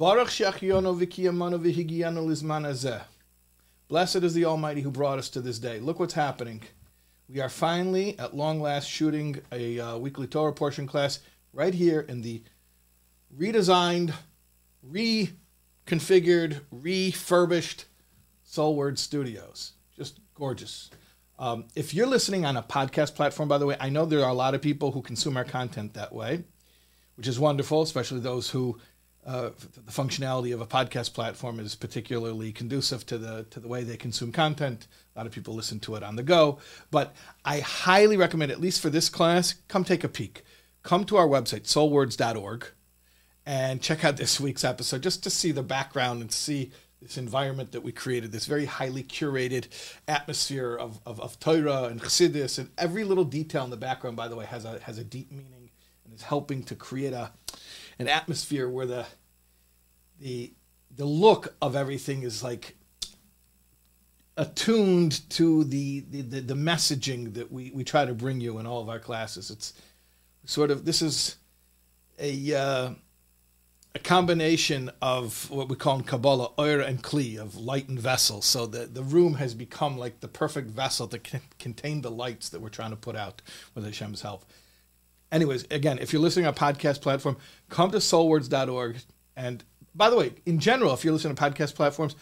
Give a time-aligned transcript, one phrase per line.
[0.00, 0.38] Baruch.
[3.88, 5.78] Blessed is the Almighty who brought us to this day.
[5.78, 6.62] Look what's happening.
[7.28, 11.20] We are finally, at long last, shooting a uh, weekly Torah portion class
[11.52, 12.42] right here in the
[13.38, 14.14] redesigned,
[14.90, 17.84] reconfigured, refurbished
[18.50, 19.72] Soulword Studios.
[19.94, 20.88] Just gorgeous.
[21.38, 24.30] Um, if you're listening on a podcast platform, by the way, I know there are
[24.30, 26.44] a lot of people who consume our content that way,
[27.16, 28.78] which is wonderful, especially those who
[29.26, 33.82] uh, the functionality of a podcast platform is particularly conducive to the to the way
[33.82, 34.86] they consume content.
[35.14, 36.58] A lot of people listen to it on the go,
[36.90, 40.42] but I highly recommend, at least for this class, come take a peek.
[40.82, 42.68] Come to our website, soulwords.org,
[43.44, 47.72] and check out this week's episode just to see the background and see this environment
[47.72, 49.66] that we created, this very highly curated
[50.08, 54.28] atmosphere of, of, of Torah and Chassidus, and every little detail in the background, by
[54.28, 55.70] the way, has a has a deep meaning
[56.04, 57.32] and is helping to create a
[58.00, 59.06] an atmosphere where the
[60.20, 60.52] the
[60.96, 62.74] the look of everything is like
[64.38, 68.66] attuned to the the, the, the messaging that we, we try to bring you in
[68.66, 69.50] all of our classes.
[69.50, 69.74] It's
[70.46, 71.36] sort of this is
[72.18, 72.90] a uh,
[73.94, 78.40] a combination of what we call in Kabbalah oir and kli of light and vessel.
[78.40, 82.48] So the the room has become like the perfect vessel to c- contain the lights
[82.48, 83.42] that we're trying to put out
[83.74, 84.46] with Hashem's help.
[85.32, 87.36] Anyways, again, if you're listening on a podcast platform,
[87.68, 88.96] come to soulwords.org
[89.36, 89.64] and
[89.94, 92.14] by the way, in general, if you're listening to podcast platforms,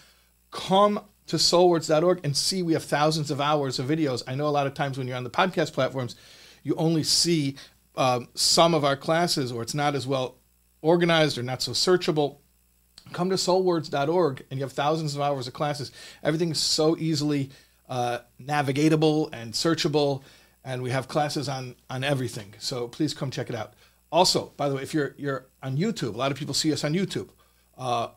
[0.50, 4.22] come to soulwords.org and see we have thousands of hours of videos.
[4.26, 6.16] I know a lot of times when you're on the podcast platforms,
[6.62, 7.56] you only see
[7.96, 10.36] um, some of our classes or it's not as well
[10.80, 12.38] organized or not so searchable.
[13.12, 15.92] Come to soulwords.org and you have thousands of hours of classes.
[16.22, 17.50] Everything is so easily
[17.88, 20.22] uh, navigatable and searchable,
[20.68, 22.54] and we have classes on on everything.
[22.58, 23.72] So please come check it out.
[24.12, 26.84] Also, by the way, if you're you're on YouTube, a lot of people see us
[26.84, 27.30] on YouTube
[27.78, 28.08] uh,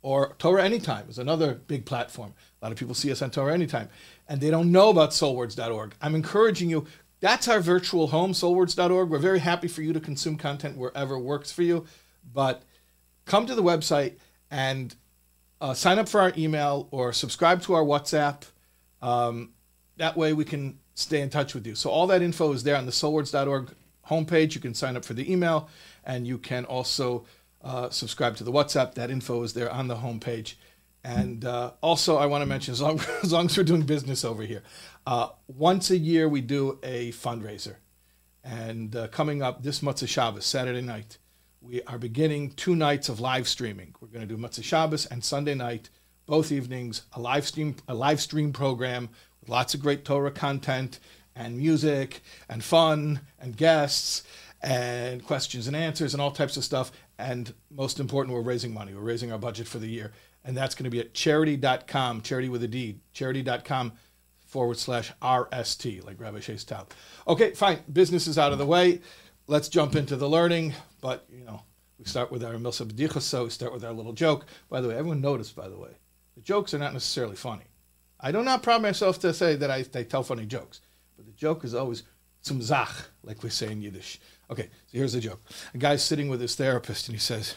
[0.00, 2.34] or Torah Anytime is another big platform.
[2.62, 3.88] A lot of people see us on Torah Anytime,
[4.28, 5.94] and they don't know about soulwords.org.
[6.00, 6.86] I'm encouraging you.
[7.20, 9.10] That's our virtual home, soulwords.org.
[9.10, 11.84] We're very happy for you to consume content wherever works for you,
[12.32, 12.62] but
[13.24, 14.14] come to the website
[14.52, 14.94] and
[15.60, 18.44] uh, sign up for our email or subscribe to our WhatsApp.
[19.02, 19.50] Um,
[19.96, 21.74] that way we can stay in touch with you.
[21.74, 23.70] So all that info is there on the soulwords.org
[24.10, 24.54] homepage.
[24.54, 25.68] You can sign up for the email,
[26.04, 27.24] and you can also
[27.62, 28.94] uh, subscribe to the WhatsApp.
[28.94, 30.54] That info is there on the homepage.
[31.04, 34.24] And uh, also, I want to mention, as long, as long, as we're doing business
[34.24, 34.62] over here,
[35.06, 37.76] uh, once a year we do a fundraiser.
[38.42, 41.18] And uh, coming up this Motzei Shabbos, Saturday night,
[41.60, 43.94] we are beginning two nights of live streaming.
[44.00, 45.90] We're going to do Motzei Shabbos and Sunday night,
[46.26, 49.10] both evenings, a live stream, a live stream program
[49.48, 51.00] lots of great Torah content
[51.34, 54.24] and music and fun and guests
[54.60, 56.90] and questions and answers and all types of stuff.
[57.18, 58.94] And most important, we're raising money.
[58.94, 60.12] We're raising our budget for the year.
[60.44, 63.92] And that's going to be at charidy.com, charity with a D, charidy.com
[64.46, 66.88] forward slash RST, like Rabbi Shais Taub.
[67.26, 67.80] Okay, fine.
[67.92, 69.00] Business is out of the way.
[69.46, 70.74] Let's jump into the learning.
[71.00, 71.62] But, you know,
[71.98, 74.46] we start with our Milsa B'dichas, so we start with our little joke.
[74.68, 75.90] By the way, everyone noticed, by the way,
[76.34, 77.64] the jokes are not necessarily funny.
[78.20, 80.80] I do not proud myself to say that I, I tell funny jokes,
[81.16, 82.02] but the joke is always
[82.44, 82.90] zum Zach,
[83.22, 84.20] like we say in Yiddish.
[84.50, 85.40] Okay, so here's the joke.
[85.74, 87.54] A guy's sitting with his therapist and he says,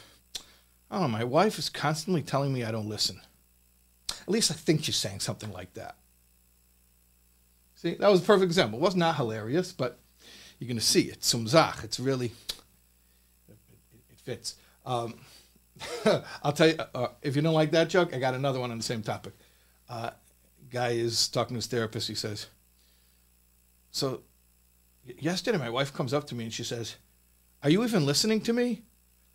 [0.89, 3.21] Oh, my wife is constantly telling me I don't listen.
[4.09, 5.95] At least I think she's saying something like that.
[7.75, 8.77] See, that was a perfect example.
[8.77, 9.99] It was not hilarious, but
[10.59, 11.23] you're going to see it.
[11.23, 11.79] Zum Zach.
[11.83, 12.33] It's really,
[13.47, 13.57] it,
[14.11, 14.55] it fits.
[14.85, 15.15] Um,
[16.43, 18.77] I'll tell you, uh, if you don't like that joke, I got another one on
[18.77, 19.33] the same topic.
[19.89, 20.11] Uh,
[20.71, 22.07] guy is talking to his therapist.
[22.07, 22.47] He says,
[23.91, 24.21] So
[25.19, 26.95] yesterday my wife comes up to me and she says,
[27.63, 28.83] Are you even listening to me?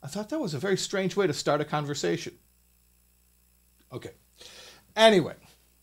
[0.02, 2.34] I thought that was a very strange way to start a conversation.
[3.92, 4.12] Okay.
[4.94, 5.34] Anyway,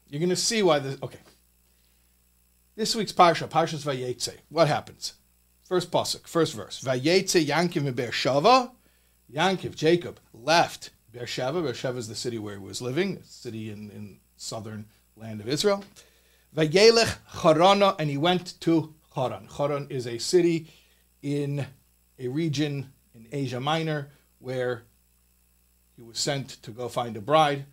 [0.10, 0.98] you're going to see why this.
[1.02, 1.20] Okay.
[2.76, 4.36] This week's Parsha, Parsha's Vayetze.
[4.50, 5.14] What happens?
[5.64, 6.82] First pasuk, first verse.
[6.84, 8.72] Vayetze Yankiv in Beersheva.
[9.32, 11.64] Yankiv, Jacob, left Beersheva.
[11.64, 15.48] Beersheva is the city where he was living, a city in, in southern land of
[15.48, 15.84] Israel.
[16.56, 19.48] Vayelech Charana, and he went to Haran.
[19.58, 20.68] Haran is a city
[21.22, 21.66] in
[22.20, 24.84] a region in Asia Minor where
[25.96, 27.66] he was sent to go find a bride.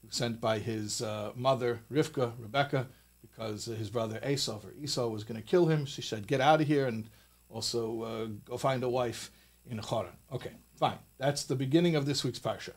[0.00, 2.86] He was sent by his uh, mother, Rivka, Rebecca,
[3.20, 5.86] because his brother Esau or Esav was going to kill him.
[5.86, 7.08] She said, Get out of here and
[7.48, 9.30] also uh, go find a wife
[9.68, 10.12] in Haran.
[10.32, 10.98] Okay, fine.
[11.18, 12.72] That's the beginning of this week's Parsha.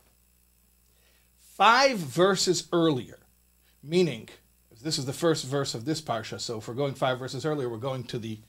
[1.38, 3.18] Five verses earlier,
[3.82, 4.28] meaning
[4.82, 6.40] this is the first verse of this parsha.
[6.40, 8.40] So if we're going five verses earlier, we're going to the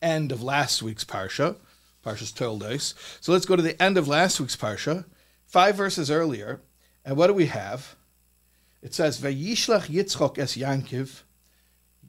[0.00, 1.56] end of last week's parsha,
[2.04, 2.94] Parshas Toldos.
[3.20, 5.04] So let's go to the end of last week's parsha.
[5.46, 6.60] five verses earlier,
[7.04, 7.96] and what do we have?
[8.80, 11.22] It says, Vayishlach Yitzchok es Yankiv.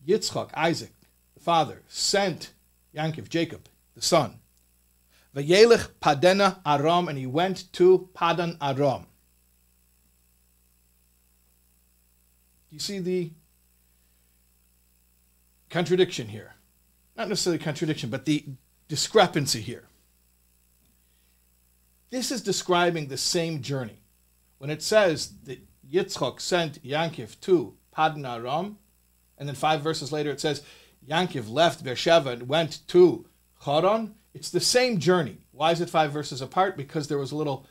[0.07, 0.93] Yitzchok, Isaac,
[1.35, 2.53] the father, sent
[2.95, 4.39] Yankiv, Jacob, the son.
[5.35, 9.05] Vayelech Padena Aram, and he went to Padan Aram.
[12.73, 13.29] You see the
[15.69, 16.55] contradiction here.
[17.15, 18.45] Not necessarily contradiction, but the
[18.87, 19.83] discrepancy here.
[22.09, 24.01] This is describing the same journey.
[24.57, 28.79] When it says that Yitzchok sent Yankiv to Padan Aram,
[29.37, 30.63] and then five verses later it says
[31.07, 33.27] Yankiv left Beersheba and went to
[33.63, 35.37] Charan, it's the same journey.
[35.51, 36.75] Why is it five verses apart?
[36.75, 37.67] Because there was a little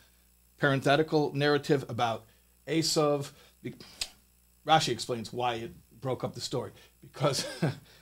[0.59, 2.25] parenthetical narrative about
[2.69, 3.33] Esav.
[4.67, 6.73] Rashi explains why it broke up the story.
[7.01, 7.47] Because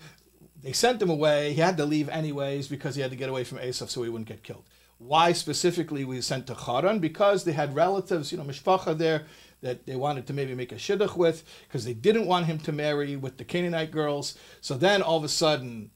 [0.62, 1.52] they sent him away.
[1.52, 4.08] He had to leave anyways because he had to get away from Esav so he
[4.08, 4.64] wouldn't get killed.
[4.98, 6.98] Why specifically we sent to Charan?
[6.98, 9.24] Because they had relatives, you know, mishpacha there
[9.62, 12.72] that they wanted to maybe make a shidduch with because they didn't want him to
[12.72, 14.36] marry with the Canaanite girls.
[14.60, 15.90] So then all of a sudden,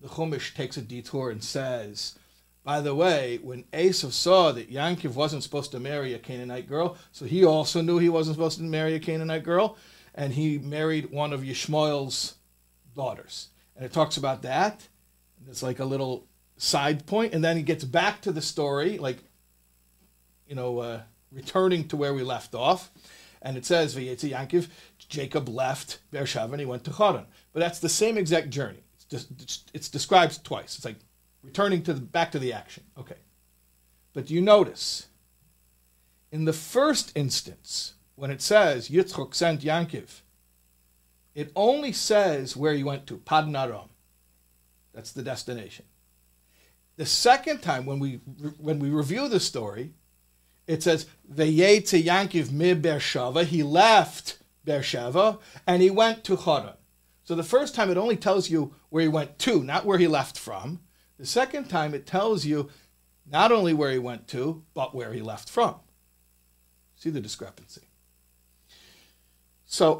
[0.00, 2.18] the Chumash takes a detour and says,
[2.64, 6.96] by the way, when Esav saw that Yankiv wasn't supposed to marry a Canaanite girl,
[7.10, 9.76] so he also knew he wasn't supposed to marry a Canaanite girl,
[10.14, 12.34] and he married one of Yishmael's
[12.94, 13.48] daughters.
[13.76, 14.88] And it talks about that.
[15.48, 16.26] It's like a little
[16.56, 19.18] side point, and then he gets back to the story, like,
[20.46, 21.00] you know, uh,
[21.32, 22.90] returning to where we left off.
[23.40, 24.68] And it says, Vayetzi Yankiv,
[24.98, 27.26] Jacob left Beersheba and he went to Haran.
[27.52, 28.84] But that's the same exact journey.
[28.94, 30.76] It's, just, it's described twice.
[30.76, 30.96] It's like
[31.42, 32.84] returning to the, back to the action.
[32.96, 33.16] Okay.
[34.12, 35.08] But you notice,
[36.30, 40.20] in the first instance, when it says Yitzchok sent Yankiv,
[41.34, 43.88] it only says where he went to, Padan Aram.
[44.92, 45.86] That's the destination.
[46.96, 48.16] The second time, when we
[48.58, 49.94] when we review the story,
[50.66, 53.44] it says Vayetze Yankiv mi Beersheva.
[53.44, 56.74] He left Beersheva and he went to Haran.
[57.24, 60.06] So the first time it only tells you where he went to, not where he
[60.06, 60.80] left from.
[61.18, 62.68] The second time it tells you
[63.30, 65.76] not only where he went to, but where he left from.
[66.96, 67.82] See the discrepancy.
[69.72, 69.98] So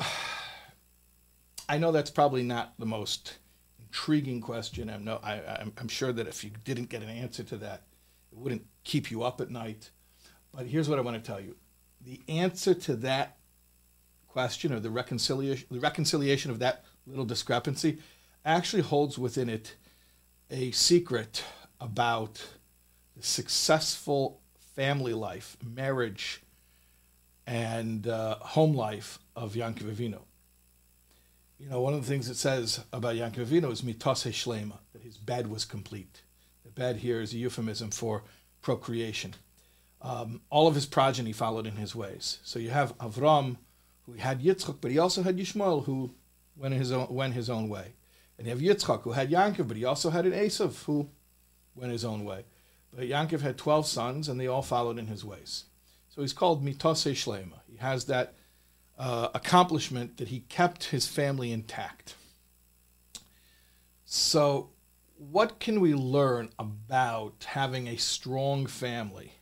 [1.69, 3.39] I know that's probably not the most
[3.81, 4.91] intriguing question.
[4.91, 7.85] I'm, no, I, I'm, I'm sure that if you didn't get an answer to that,
[8.31, 9.89] it wouldn't keep you up at night.
[10.55, 11.57] But here's what I want to tell you
[12.05, 13.39] the answer to that
[14.29, 17.99] question or the reconciliation, the reconciliation of that little discrepancy
[18.45, 19.77] actually holds within it
[20.51, 21.45] a secret
[21.81, 22.45] about
[23.17, 24.41] the successful
[24.75, 26.42] family life, marriage,
[27.47, 30.21] and uh, home life of Yankov Avinu.
[31.59, 35.03] You know, one of the things it says about Yankov Avinu is mitase shlema, that
[35.03, 36.23] his bed was complete.
[36.65, 38.25] The bed here is a euphemism for
[38.63, 39.35] procreation.
[40.01, 42.39] Um, all of his progeny followed in his ways.
[42.43, 43.57] So you have Avram,
[44.07, 46.15] who had Yitzchak, but he also had Yishmael, who
[46.57, 47.95] went his own, went his own way.
[48.37, 51.09] And you have Yitzchak, who had Yankov, but he also had an Esav, who
[51.77, 52.45] went his own way.
[52.93, 55.67] But Yankov had 12 sons, and they all followed in his ways.
[56.15, 57.61] So he's called Mitose Shlema.
[57.67, 58.35] He has that
[58.99, 62.17] uh, accomplishment that he kept his family intact.
[64.05, 64.71] So,
[65.17, 69.33] what can we learn about having a strong family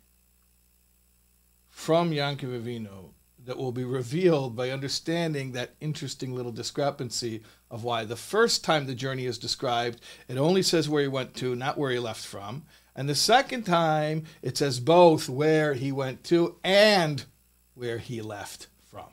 [1.68, 3.14] from Yankov Avinu
[3.44, 8.86] that will be revealed by understanding that interesting little discrepancy of why the first time
[8.86, 12.24] the journey is described, it only says where he went to, not where he left
[12.24, 12.64] from.
[13.00, 17.24] And the second time, it says both where he went to and
[17.72, 19.06] where he left from.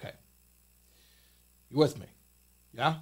[0.00, 0.12] Okay.
[1.70, 2.06] You with me?
[2.74, 2.96] Yeah?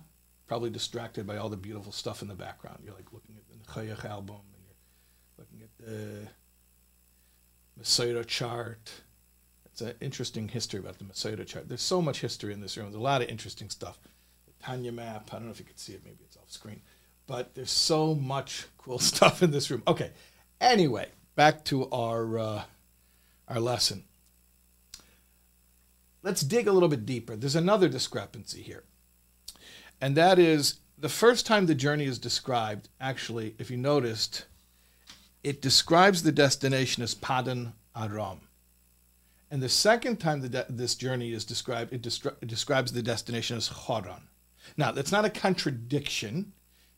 [0.47, 2.81] Probably distracted by all the beautiful stuff in the background.
[2.85, 6.29] You're like looking at the Chayach album and you're looking at the
[7.79, 8.93] Masada chart.
[9.65, 11.67] It's an interesting history about the Masada chart.
[11.67, 12.89] There's so much history in this room.
[12.89, 13.99] There's a lot of interesting stuff.
[14.45, 15.31] The Tanya map.
[15.33, 16.03] I don't know if you can see it.
[16.05, 16.83] Maybe it's off screen.
[17.27, 19.83] But there's so much cool stuff in this room.
[19.87, 20.11] Okay.
[20.61, 22.63] Anyway, back to our uh,
[23.49, 24.05] our lesson.
[26.23, 27.37] Let's dig a little bit deeper.
[27.37, 28.85] There's another discrepancy here,
[30.01, 32.89] and that is the first time the journey is described.
[33.01, 34.47] Actually, if you noticed,
[35.43, 38.41] it describes the destination as Padan Aram.
[39.51, 43.69] And the second time de- this journey is described, it, it, describes the destination as
[43.69, 44.29] Haran.
[44.77, 46.53] Now, that's not a contradiction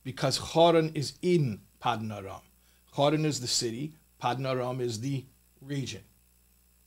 [0.07, 2.41] because Haran is in Padan Aram.
[2.97, 5.25] Haran is the city, Padan Aram is the
[5.61, 6.03] region.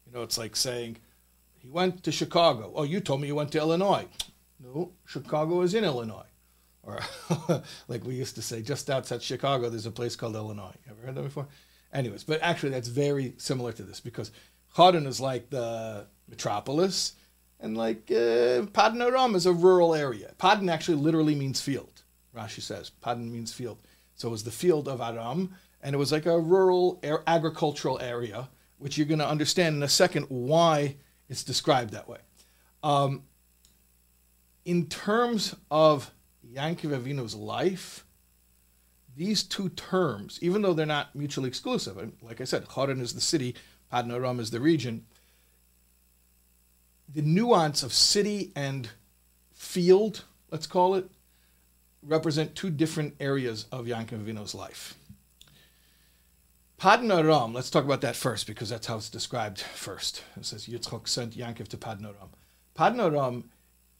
[0.07, 0.95] You know, it's like saying,
[1.57, 2.71] he went to Chicago.
[2.73, 4.07] Oh, you told me you went to Illinois.
[4.57, 6.29] No, Chicago is in Illinois.
[6.81, 7.01] Or
[7.89, 10.75] like we used to say, just outside Chicago, there's a place called Illinois.
[10.89, 11.49] Ever heard that before?
[11.91, 14.31] Anyways, but actually that's very similar to this because
[14.73, 17.15] Choron is like the metropolis,
[17.59, 20.31] and like uh, Paddan Aram is a rural area.
[20.39, 21.98] Padn actually literally means field.
[22.39, 23.79] Rashi says Paddan means field.
[24.15, 28.49] So it was the field of Aram, and it was like a rural agricultural area,
[28.77, 30.95] which you're going to understand in a second why
[31.29, 32.19] it's described that way.
[32.83, 33.23] Um,
[34.65, 36.11] in terms of
[36.53, 38.05] Yankov Avinu's life,
[39.15, 43.13] these two terms, even though they're not mutually exclusive, and like I said, Choron is
[43.13, 43.55] the city,
[43.91, 45.05] Paddan Aram is the region,
[47.13, 48.89] the nuance of city and
[49.53, 51.09] field, let's call it,
[52.01, 54.95] represent two different areas of Yankov Avinu's life.
[56.79, 60.23] Paddan Aram, let's talk about that first because that's how it's described first.
[60.37, 62.29] It says Yitzchok sent Yankov to Paddan Aram.
[62.73, 63.49] Paddan Aram,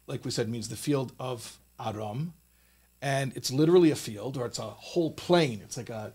[0.08, 2.34] like we said, means the field of Aram,
[3.02, 5.62] and it's literally a field or it's a whole plain.
[5.62, 6.14] It's like a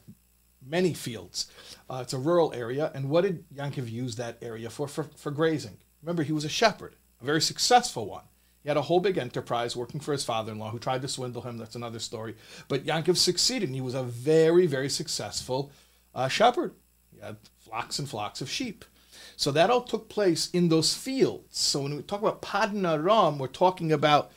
[0.66, 1.50] many fields.
[1.90, 4.88] Uh, it's a rural area, and what did Yankov use that area for?
[4.88, 5.76] For, for grazing.
[6.02, 8.24] Remember, he was a shepherd, a very successful one.
[8.64, 11.08] He had a whole big enterprise working for his father in law who tried to
[11.08, 11.58] swindle him.
[11.58, 12.34] That's another story.
[12.66, 15.70] But Yankov succeeded, and he was a very, very successful
[16.14, 16.72] uh, shepherd.
[17.14, 18.86] He had flocks and flocks of sheep.
[19.36, 21.58] So that all took place in those fields.
[21.58, 24.32] So when we talk about Padna Ram, we're talking about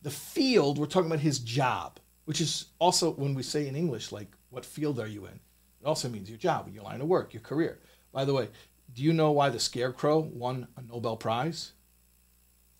[0.00, 4.12] the field, we're talking about his job, which is also when we say in English,
[4.12, 5.40] like, what field are you in?
[5.80, 7.80] It also means your job, your line of work, your career.
[8.12, 8.48] By the way,
[8.94, 11.72] do you know why the Scarecrow won a Nobel Prize?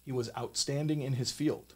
[0.05, 1.75] He was outstanding in his field.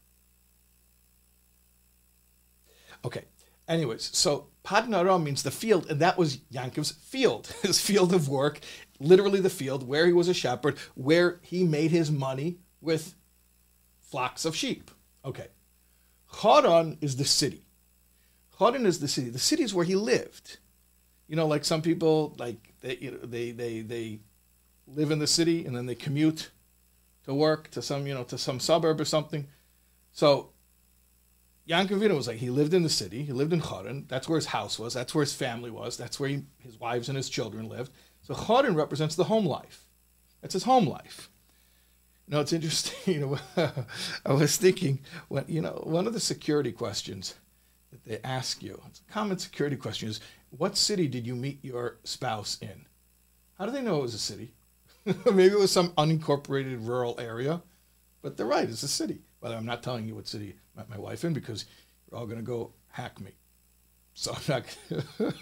[3.04, 3.24] Okay,
[3.68, 8.60] anyways, so Paddan means the field, and that was Yankov's field, his field of work,
[8.98, 13.14] literally the field where he was a shepherd, where he made his money with
[14.00, 14.90] flocks of sheep.
[15.24, 15.48] Okay.
[16.42, 17.66] Haran is the city.
[18.58, 19.30] Haran is the city.
[19.30, 20.58] The city is where he lived.
[21.28, 24.20] You know, like some people, like they, you know, they, they, they
[24.86, 26.50] live in the city and then they commute
[27.26, 29.46] to work to some, you know, to some suburb or something.
[30.12, 30.50] So
[31.68, 34.46] Yankov was like, he lived in the city, he lived in Chorin, that's where his
[34.46, 37.68] house was, that's where his family was, that's where he, his wives and his children
[37.68, 37.92] lived.
[38.22, 39.84] So Chorin represents the home life.
[40.40, 41.28] That's his home life.
[42.26, 43.14] You know, it's interesting.
[43.14, 43.20] You
[43.56, 43.70] know,
[44.24, 47.34] I was thinking, when, you know, one of the security questions
[47.90, 51.64] that they ask you, it's a common security question is, what city did you meet
[51.64, 52.86] your spouse in?
[53.58, 54.52] How do they know it was a city?
[55.24, 57.62] Maybe it was some unincorporated rural area,
[58.22, 59.20] but they're right, it's a city.
[59.40, 61.66] But I'm not telling you what city I met my wife in because
[62.10, 63.32] you're all going to go hack me.
[64.14, 65.34] So I'm not.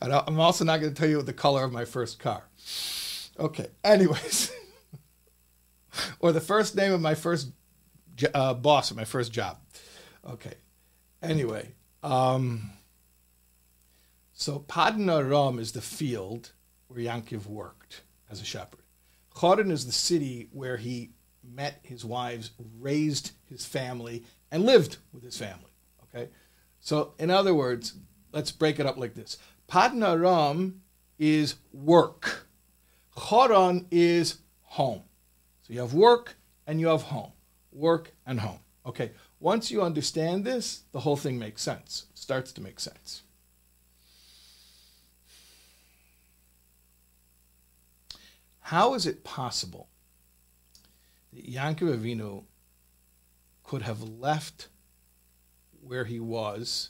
[0.28, 2.44] I'm also not going to tell you the color of my first car.
[3.38, 3.66] Okay.
[3.82, 4.52] Anyways,
[6.20, 7.50] or the first name of my first
[8.32, 9.58] uh, boss at my first job.
[10.26, 10.54] Okay.
[11.20, 12.70] Anyway, um,
[14.32, 16.52] so Padna Aram is the field
[16.88, 18.80] where Yankiv worked as a shepherd.
[19.34, 21.10] Chorin is the city where he
[21.42, 25.72] met his wives, raised his family, and lived with his family.
[26.04, 26.30] Okay?
[26.80, 27.94] So, in other words,
[28.32, 29.38] let's break it up like this
[29.68, 30.82] Paddan Aram
[31.18, 32.46] is work,
[33.16, 35.02] Choron is home.
[35.62, 37.32] So you have work and you have home.
[37.72, 38.58] Work and home.
[38.86, 43.22] Okay, once you understand this, the whole thing makes sense, starts to make sense.
[48.68, 49.88] How is it possible
[51.34, 52.44] that Yankov Avinu
[53.62, 54.68] could have left
[55.82, 56.88] where he was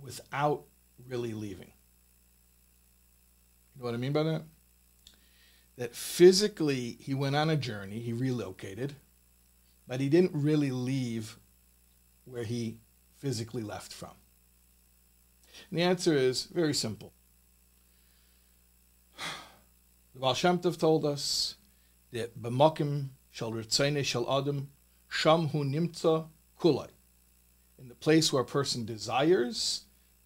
[0.00, 0.62] without
[1.08, 1.72] really leaving?
[3.74, 4.42] You know what I mean by that?
[5.76, 8.94] That physically he went on a journey, he relocated,
[9.88, 11.36] but he didn't really leave
[12.26, 12.78] where he
[13.18, 14.12] physically left from.
[15.68, 17.12] And the answer is very simple.
[20.14, 21.56] The Baal Shem Tov told us
[22.12, 24.68] that b'makim shel ritzene shel adam
[25.08, 26.26] sham hu nimtza
[26.60, 26.88] kulai.
[27.80, 29.82] In the place where a person desires,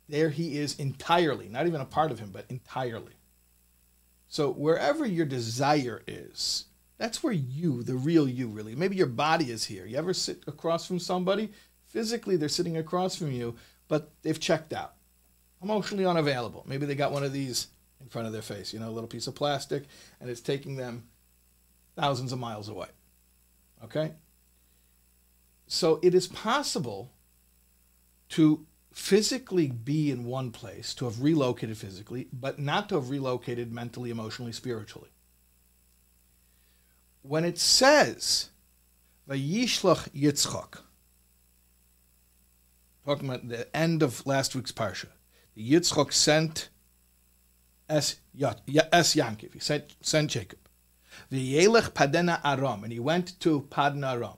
[0.07, 3.15] there he is entirely, not even a part of him, but entirely.
[4.29, 6.67] So wherever your desire is,
[6.99, 8.75] that's where you, the real you, really.
[8.75, 9.87] Maybe your body is here.
[9.87, 11.51] You ever sit across from somebody?
[11.87, 13.57] Physically, they're sitting across from you,
[13.89, 14.97] but they've checked out.
[15.63, 16.67] Emotionally unavailable.
[16.69, 17.69] Maybe they got one of these
[18.01, 19.85] in front of their face, you know, a little piece of plastic,
[20.21, 21.05] and it's taking them
[21.97, 22.89] thousands of miles away.
[23.85, 24.13] Okay?
[25.67, 27.13] So it is possible
[28.31, 33.73] to physically be in one place, to have relocated physically, but not to have relocated
[33.73, 35.11] mentally, emotionally, spiritually.
[37.23, 38.51] When it says,
[39.29, 40.81] Vayishlach Yitzchak,
[43.05, 45.09] talking about the end of last week's parsha,
[45.57, 46.69] Yitzchok sent
[47.89, 49.53] Es, Yankiv.
[49.53, 50.59] He sent, sent Jacob.
[51.33, 52.85] V'yelech Padena Aram.
[52.85, 54.37] And he went to Padna Aram.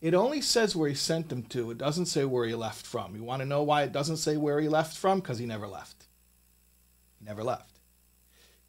[0.00, 1.70] It only says where he sent him to.
[1.70, 3.16] It doesn't say where he left from.
[3.16, 5.20] You want to know why it doesn't say where he left from?
[5.20, 6.06] Because he never left.
[7.18, 7.78] He never left.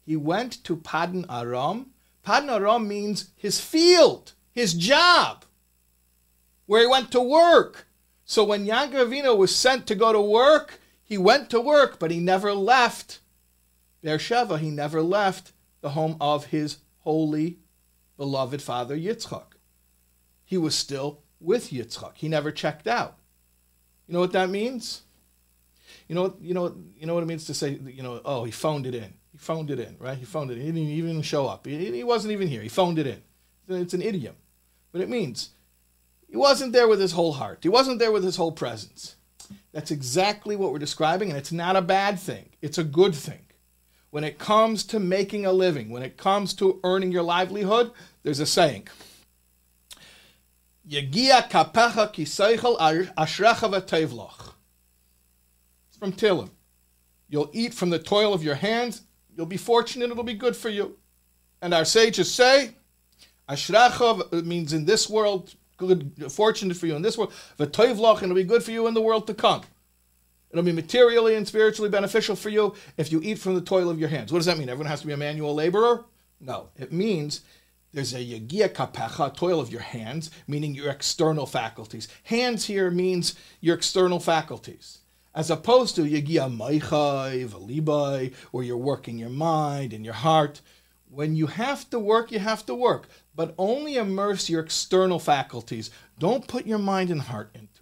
[0.02, 1.90] He went to Padan Aram.
[2.22, 5.44] Padan Aram means his field, his job,
[6.64, 7.86] where he went to work.
[8.24, 12.18] So when Yaakov was sent to go to work, he went to work, but he
[12.18, 13.18] never left
[14.06, 14.58] Beersheba.
[14.58, 17.58] He never left the home of his holy,
[18.16, 19.54] beloved father Yitzchak.
[20.44, 22.12] He was still with Yitzchak.
[22.14, 23.18] He never checked out.
[24.06, 25.02] You know what that means?
[26.08, 28.52] You know, you know, you know what it means to say, you know, oh, he
[28.52, 29.12] phoned it in.
[29.32, 30.16] He phoned it in, right?
[30.16, 30.60] He phoned it in.
[30.60, 31.66] He didn't even show up.
[31.66, 32.62] He, he wasn't even here.
[32.62, 33.22] He phoned it in.
[33.68, 34.36] It's an idiom.
[34.92, 35.50] But it means
[36.28, 37.58] he wasn't there with his whole heart.
[37.62, 39.16] He wasn't there with his whole presence.
[39.72, 42.50] That's exactly what we're describing, and it's not a bad thing.
[42.62, 43.45] It's a good thing.
[44.16, 47.90] When it comes to making a living, when it comes to earning your livelihood,
[48.22, 48.88] there's a saying.
[55.88, 56.48] It's from Tillim.
[57.28, 59.02] You'll eat from the toil of your hands.
[59.36, 60.10] You'll be fortunate.
[60.10, 60.96] It'll be good for you.
[61.60, 62.70] And our sages say,
[63.50, 67.34] ashrecha means in this world, good, fortunate for you in this world.
[67.58, 69.60] V'tevloch, and it'll be good for you in the world to come.
[70.56, 74.00] It'll be materially and spiritually beneficial for you if you eat from the toil of
[74.00, 74.32] your hands.
[74.32, 74.70] What does that mean?
[74.70, 76.06] Everyone has to be a manual laborer?
[76.40, 76.70] No.
[76.78, 77.42] It means
[77.92, 82.08] there's a yagia kapecha, toil of your hands, meaning your external faculties.
[82.22, 85.00] Hands here means your external faculties,
[85.34, 90.62] as opposed to yagia maichai, valibai, where you're working your mind and your heart.
[91.10, 95.90] When you have to work, you have to work, but only immerse your external faculties.
[96.18, 97.75] Don't put your mind and heart into.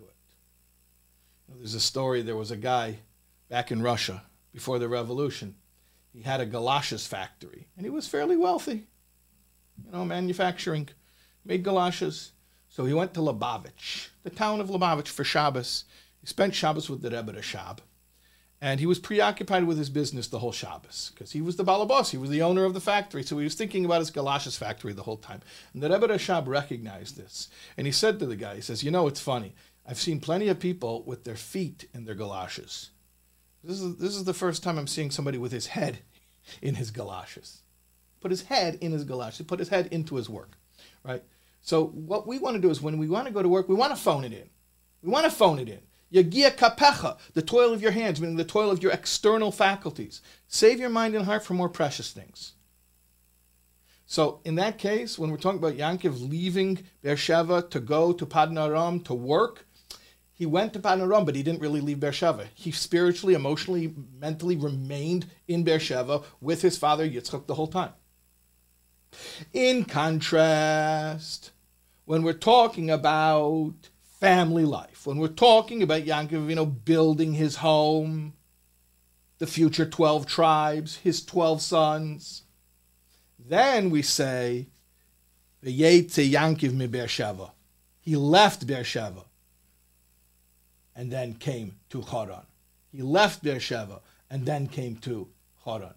[1.65, 2.99] There's a story, there was a guy
[3.49, 5.55] back in Russia before the revolution.
[6.13, 8.87] He had a galoshes factory, and he was fairly wealthy
[9.83, 10.91] you know, manufacturing,
[11.43, 12.33] made galoshes.
[12.69, 15.87] So he went to Lubavitch, the town of Lubavitch, for Shabbos.
[16.21, 17.79] He spent Shabbos with the Rebbe Rashab.
[18.65, 22.11] And he was preoccupied with his business the whole Shabbos because he was the balabos,
[22.11, 23.23] he was the owner of the factory.
[23.23, 25.43] So he was thinking about his galoshes factory the whole time.
[25.75, 27.49] And the Rebbe Rashab recognized this.
[27.77, 29.55] And he said to the guy, he says, You know, it's funny.
[29.87, 32.91] I've seen plenty of people with their feet in their galoshes.
[33.63, 35.99] This is, this is the first time I'm seeing somebody with his head
[36.63, 37.65] in his galoshes
[38.25, 39.45] put his head in his galoshes.
[39.45, 40.57] put his head into his work,
[41.03, 41.23] right?
[41.61, 43.75] So what we want to do is when we want to go to work, we
[43.75, 44.49] want to phone it in.
[45.03, 45.81] We want to phone it in.
[46.13, 50.21] Yagia kapecha, the toil of your hands, meaning the toil of your external faculties.
[50.47, 52.53] Save your mind and heart for more precious things.
[54.07, 59.05] So in that case, when we're talking about Yankiv leaving Beersheba to go to Padanaram
[59.07, 59.67] to work,
[60.33, 62.47] he went to Padanaram, but he didn't really leave Beersheba.
[62.55, 67.93] He spiritually, emotionally, mentally remained in Beersheba with his father Yitzchak the whole time.
[69.53, 71.53] In contrast,
[72.05, 73.75] when we're talking about
[74.25, 78.33] family life, when we're talking about Yaakov, you know, building his home,
[79.37, 82.45] the future 12 tribes, his 12 sons,
[83.39, 84.67] then we say,
[85.63, 87.51] V'yetze Yankiv mi Beersheva.
[88.01, 89.25] He left Beersheba
[90.97, 92.47] and then came to Haran.
[92.91, 95.29] He left Beersheba and then came to
[95.67, 95.95] Haran.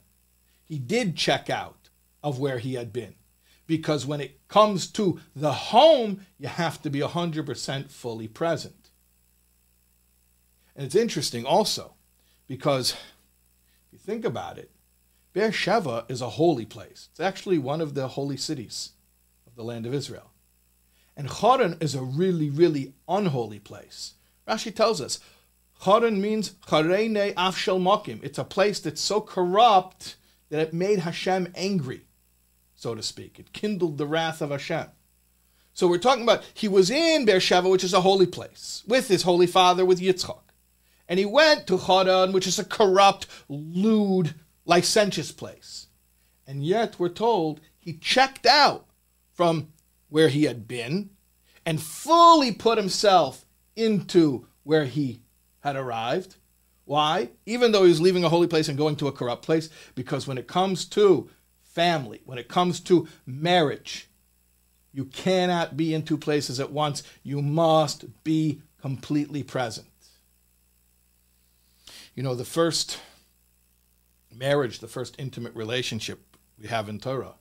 [0.65, 1.87] He did check out
[2.21, 3.15] of where he had been.
[3.67, 8.89] Because when it comes to the home, you have to be 100% fully present.
[10.75, 11.93] And it's interesting also
[12.47, 14.71] because if you think about it,
[15.33, 17.09] Beersheba is a holy place.
[17.11, 18.91] It's actually one of the holy cities
[19.45, 20.31] of the land of Israel.
[21.15, 24.13] And Haran is a really, really unholy place.
[24.47, 25.19] Rashi tells us
[25.81, 28.23] Haran means Charene Afshel Mokim.
[28.23, 30.15] It's a place that's so corrupt
[30.49, 32.06] that it made Hashem angry
[32.77, 33.39] so to speak.
[33.39, 34.85] It kindled the wrath of Hashem.
[35.73, 39.23] So we're talking about he was in Beersheba, which is a holy place, with his
[39.23, 40.39] holy father, with Yitzchak.
[41.09, 44.35] And he went to Haran, which is a corrupt, lewd,
[44.65, 45.87] licentious place.
[46.45, 48.85] And yet we're told he checked out
[49.33, 49.69] from
[50.09, 51.09] where he had been
[51.65, 55.21] and fully put himself into where he
[55.61, 56.35] had arrived.
[56.85, 57.29] Why?
[57.45, 60.25] Even though he was leaving a holy place and going to a corrupt place, because
[60.27, 61.29] when it comes to
[61.77, 64.09] family, when it comes to marriage,
[64.91, 67.03] you cannot be in two places at once.
[67.21, 69.85] You must be completely present.
[72.15, 72.99] You know, the first
[74.33, 77.35] marriage, the first intimate relationship we have in Torah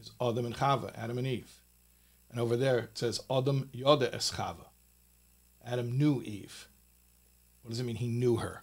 [0.00, 1.60] is Adam and Chava, Adam and Eve.
[2.30, 4.68] And over there it says Adam Yoda es Chava.
[5.66, 6.66] Adam knew Eve.
[7.60, 7.96] What does it mean?
[7.96, 8.62] He knew her.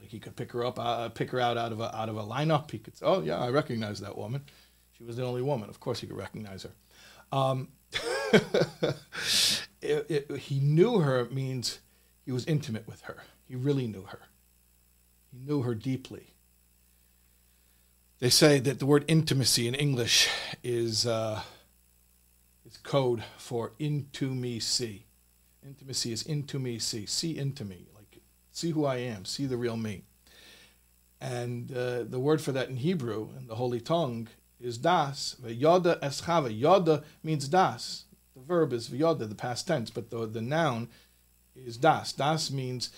[0.00, 2.16] Like he could pick her up, uh, pick her out out of a out of
[2.16, 2.70] a lineup.
[2.70, 4.42] He could say, "Oh yeah, I recognize that woman.
[4.96, 5.68] She was the only woman.
[5.68, 6.72] Of course, he could recognize her."
[7.32, 7.68] Um,
[9.82, 11.80] it, it, he knew her means
[12.24, 13.18] he was intimate with her.
[13.46, 14.20] He really knew her.
[15.30, 16.34] He knew her deeply.
[18.20, 20.28] They say that the word intimacy in English
[20.62, 21.42] is uh,
[22.66, 25.06] is code for into me see.
[25.66, 27.06] Intimacy is into me see.
[27.06, 27.86] See into me,
[28.60, 30.02] see who I am, see the real me.
[31.20, 34.28] And uh, the word for that in Hebrew, in the Holy Tongue,
[34.60, 35.36] is das.
[35.42, 36.58] Yoda eschava.
[36.58, 38.04] Yoda means das.
[38.34, 40.88] The verb is yoda, the past tense, but the, the noun
[41.56, 42.12] is das.
[42.12, 42.90] Das means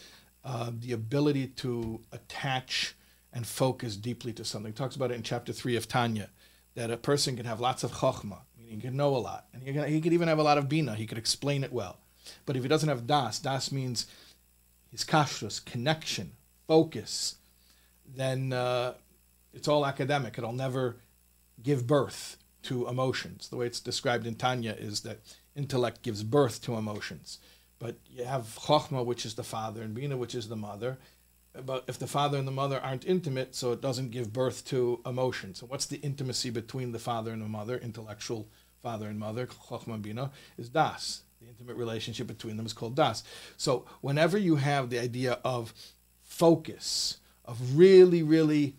[0.45, 2.95] uh, the ability to attach
[3.33, 4.73] and focus deeply to something.
[4.73, 6.29] He talks about it in chapter 3 of Tanya,
[6.75, 9.47] that a person can have lots of chokhmah, meaning he can know a lot.
[9.55, 11.73] And he, can, he could even have a lot of bina, he could explain it
[11.73, 11.99] well.
[12.47, 14.07] But if he doesn't have das, das means
[14.95, 16.33] hiskashrus, connection,
[16.67, 17.37] focus,
[18.15, 18.95] then uh,
[19.53, 20.39] it's all academic.
[20.39, 20.97] It'll never
[21.63, 23.49] give birth to emotions.
[23.49, 25.19] The way it's described in Tanya is that
[25.55, 27.39] intellect gives birth to emotions.
[27.79, 30.99] But you have Chokhmah, which is the father, and Bina, which is the mother.
[31.67, 35.01] But if the father and the mother aren't intimate, so it doesn't give birth to
[35.05, 35.59] emotions.
[35.59, 38.49] So what's the intimacy between the father and the mother, intellectual
[38.83, 41.23] father and mother, Chokhmah and Bina, is Das.
[41.43, 43.25] The intimate relationship between them is called Das.
[43.57, 45.75] So whenever you have the idea of
[46.23, 48.77] focus, of really, really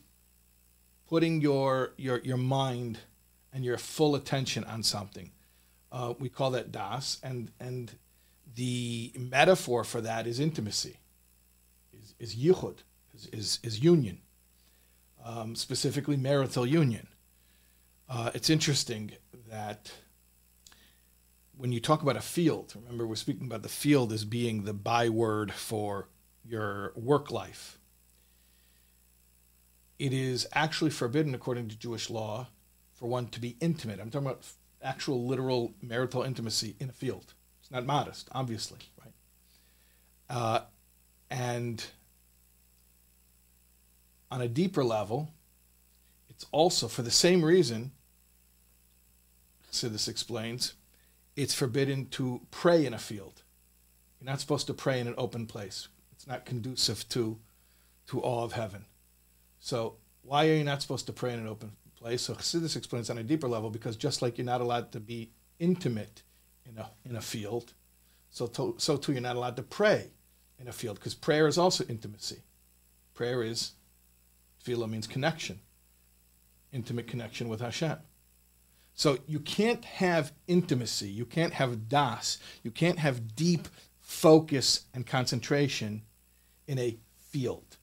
[1.08, 3.00] putting your your your mind
[3.52, 5.32] and your full attention on something.
[5.92, 7.92] Uh, we call that das, and and
[8.56, 10.98] the metaphor for that is intimacy,
[11.94, 12.78] is is yichud,
[13.14, 14.20] is is, is union,
[15.24, 17.08] um, specifically marital union.
[18.10, 19.12] Uh, it's interesting
[19.50, 19.92] that
[21.64, 24.74] when you talk about a field, remember we're speaking about the field as being the
[24.74, 26.10] byword for
[26.44, 27.80] your work life
[30.04, 32.48] it is actually forbidden, according to Jewish law,
[32.94, 34.02] for one to be intimate.
[34.02, 34.46] I'm talking about
[34.82, 37.34] actual, literal marital intimacy in a field.
[37.62, 39.14] It's not modest, obviously, right?
[40.30, 40.60] Uh,
[41.30, 41.86] and
[44.30, 45.30] on a deeper level,
[46.30, 47.92] it's also for the same reason.
[49.72, 50.74] So this explains,
[51.36, 53.44] it's forbidden to pray in a field.
[54.20, 55.88] You're not supposed to pray in an open place.
[56.12, 57.40] It's not conducive to
[58.08, 58.86] to awe of heaven.
[59.60, 62.22] So why are you not supposed to pray in an open place?
[62.22, 65.32] So Chassidus explains on a deeper level because just like you're not allowed to be
[65.60, 66.24] intimate
[66.66, 67.74] in a in a field,
[68.30, 70.12] so to, so too you're not allowed to pray
[70.60, 72.42] in a field because prayer is also intimacy.
[73.14, 73.74] Prayer is
[74.64, 75.60] tefillah means connection,
[76.72, 77.98] intimate connection with Hashem.
[78.96, 83.68] So you can't have intimacy, you can't have das, you can't have deep
[84.00, 86.04] focus and concentration
[86.68, 86.98] in a
[87.30, 87.78] field.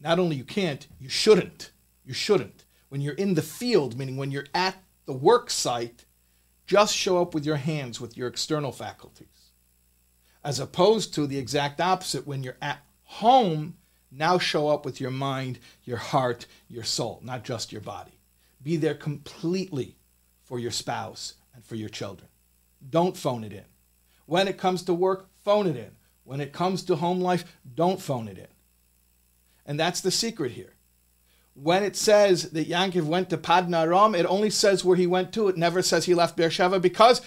[0.00, 1.70] Not only you can't, you shouldn't.
[2.04, 2.64] You shouldn't.
[2.88, 6.04] When you're in the field, meaning when you're at the work site,
[6.66, 9.52] just show up with your hands, with your external faculties.
[10.44, 13.76] As opposed to the exact opposite, when you're at home,
[14.10, 18.15] now show up with your mind, your heart, your soul, not just your body.
[18.62, 19.96] Be there completely
[20.44, 22.28] for your spouse and for your children.
[22.88, 23.64] Don't phone it in.
[24.26, 25.92] When it comes to work, phone it in.
[26.24, 28.48] When it comes to home life, don't phone it in.
[29.64, 30.74] And that's the secret here.
[31.54, 35.32] When it says that Yankov went to Paddan Aram, it only says where he went
[35.32, 35.48] to.
[35.48, 37.22] It never says he left Beersheba because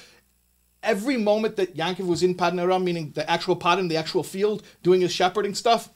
[0.84, 4.64] every moment that Yankov was in Paddan Aram, meaning the actual Paddan, the actual field,
[4.84, 5.90] doing his shepherding stuff,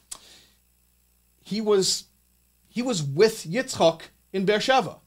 [1.41, 2.05] he was
[2.67, 4.97] he was with Yitzchak in Beersheba.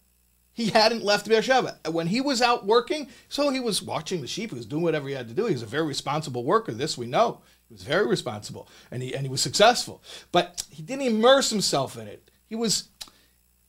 [0.56, 1.78] He hadn't left Beersheba.
[1.90, 5.06] When he was out working, so he was watching the sheep, he was doing whatever
[5.06, 5.44] he had to do.
[5.44, 7.42] He was a very responsible worker, this we know.
[7.68, 10.02] He was very responsible and he, and he was successful.
[10.32, 12.30] But he didn't immerse himself in it.
[12.46, 12.88] He was,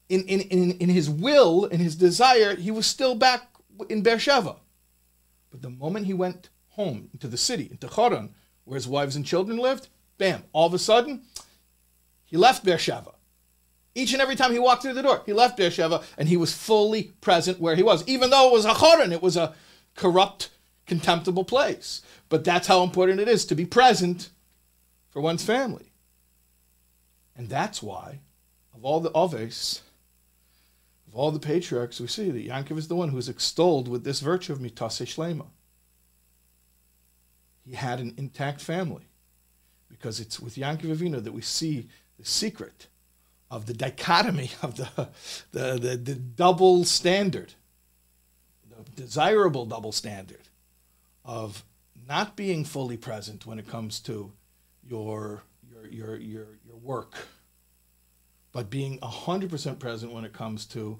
[0.08, 3.50] in, in, in, in his will, in his desire, he was still back
[3.90, 4.56] in Beersheba.
[5.52, 8.30] But the moment he went home into the city, into Choron,
[8.64, 11.24] where his wives and children lived, bam, all of a sudden,
[12.24, 13.12] he left Beersheba.
[13.98, 16.54] Each and every time he walked through the door, he left Beersheba and he was
[16.54, 18.08] fully present where he was.
[18.08, 19.56] Even though it was a Choron, it was a
[19.96, 20.52] corrupt,
[20.86, 22.04] contemptible place.
[22.30, 24.30] But that's how important it is to be present
[25.10, 25.92] for one's family.
[27.36, 28.20] And that's why,
[28.76, 29.82] of all the Oves,
[31.08, 34.04] of all the patriarchs, we see that Yankov is the one who is extolled with
[34.04, 35.48] this virtue of mitase shlema.
[37.66, 39.08] He had an intact family.
[39.90, 41.88] Because it's with Yankov Avinu that we see
[42.20, 42.86] the secret
[43.50, 45.10] of the dichotomy of the,
[45.52, 47.54] the, the, the double standard,
[48.70, 50.50] the desirable double standard
[51.24, 51.64] of
[52.08, 54.32] not being fully present when it comes to
[54.88, 57.16] your your your your your work,
[58.52, 61.00] but being hundred percent present when it comes to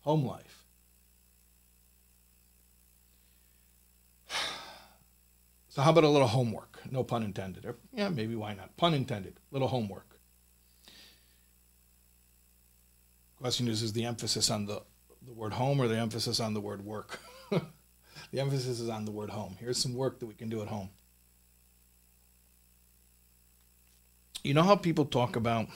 [0.00, 0.64] home life.
[5.68, 6.80] So how about a little homework?
[6.90, 7.64] No pun intended.
[7.64, 8.76] Or, yeah, maybe why not?
[8.76, 9.38] Pun intended.
[9.52, 10.17] Little homework.
[13.40, 14.82] Question is, is the emphasis on the,
[15.24, 17.20] the word home or the emphasis on the word work?
[17.50, 19.56] the emphasis is on the word home.
[19.60, 20.90] Here's some work that we can do at home.
[24.42, 25.68] You know how people talk about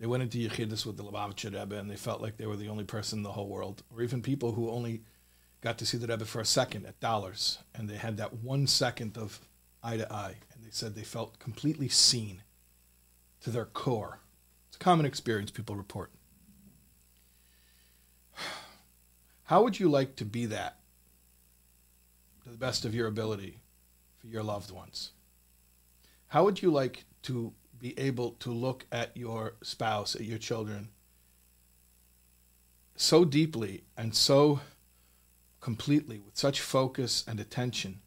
[0.00, 2.68] they went into Yechidus with the Lubavitcher Rebbe and they felt like they were the
[2.68, 5.02] only person in the whole world, or even people who only
[5.60, 8.66] got to see the Rebbe for a second at dollars, and they had that one
[8.66, 9.40] second of
[9.80, 12.42] eye to eye, and they said they felt completely seen
[13.42, 14.18] to their core.
[14.66, 16.10] It's a common experience people report.
[19.44, 20.78] How would you like to be that
[22.44, 23.58] to the best of your ability
[24.18, 25.12] for your loved ones?
[26.28, 30.88] How would you like to be able to look at your spouse, at your children,
[32.96, 34.60] so deeply and so
[35.60, 38.00] completely with such focus and attention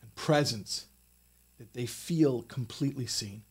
[0.00, 0.86] and presence
[1.58, 3.42] that they feel completely seen.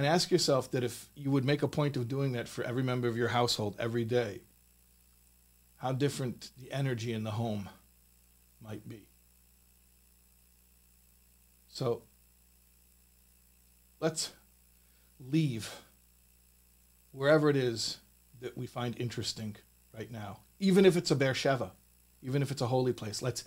[0.00, 2.82] And ask yourself that if you would make a point of doing that for every
[2.82, 4.40] member of your household every day,
[5.76, 7.68] how different the energy in the home
[8.64, 9.02] might be.
[11.68, 12.00] So
[14.00, 14.32] let's
[15.20, 15.82] leave
[17.12, 17.98] wherever it is
[18.40, 19.56] that we find interesting
[19.94, 21.72] right now even if it's a Beersheva,
[22.22, 23.20] even if it's a holy place.
[23.20, 23.44] Let's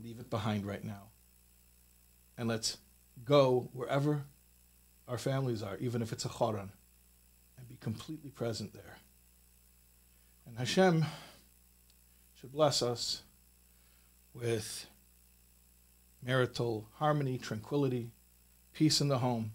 [0.00, 1.08] leave it behind right now.
[2.38, 2.78] And let's
[3.24, 4.24] go wherever
[5.08, 6.70] our families are, even if it's a Choron,
[7.58, 8.98] and be completely present there.
[10.46, 11.04] And Hashem
[12.40, 13.22] should bless us
[14.34, 14.86] with
[16.22, 18.10] marital harmony, tranquility,
[18.72, 19.52] peace in the home,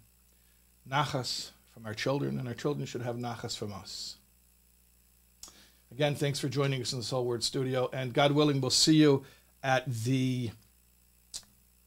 [0.90, 4.18] nachas from our children, and our children should have nachas from us.
[5.92, 7.90] Again, thanks for joining us in the Soul Word studio.
[7.92, 9.26] And God willing, we'll see you
[9.62, 10.52] at the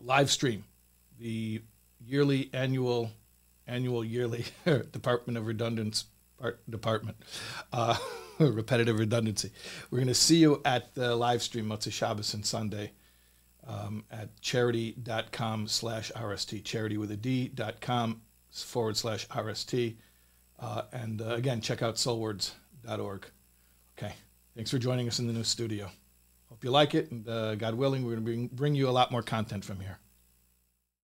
[0.01, 0.65] live stream,
[1.19, 1.63] the
[2.07, 3.11] yearly, annual,
[3.67, 6.05] annual, yearly Department of Redundance
[6.69, 7.17] Department,
[7.73, 7.97] uh,
[8.39, 9.51] repetitive redundancy.
[9.91, 12.93] We're going to see you at the live stream, Motzei Shabbos and Sunday.
[13.67, 18.21] Um, at charidy.com slash RST, charity with a D.com
[18.53, 19.97] forward slash RST.
[20.59, 23.27] Uh, and uh, again, check out soulwords.org.
[23.97, 24.13] Okay.
[24.55, 25.91] Thanks for joining us in the new studio.
[26.51, 28.93] Hope you like it, and uh, God willing, we're going to bring, bring you a
[28.93, 29.99] lot more content from here.